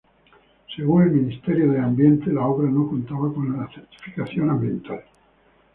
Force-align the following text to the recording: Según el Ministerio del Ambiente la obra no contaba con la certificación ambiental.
Según 0.75 1.03
el 1.03 1.11
Ministerio 1.11 1.71
del 1.71 1.83
Ambiente 1.83 2.33
la 2.33 2.47
obra 2.47 2.67
no 2.71 2.87
contaba 2.89 3.31
con 3.31 3.55
la 3.55 3.71
certificación 3.71 4.49
ambiental. 4.49 5.03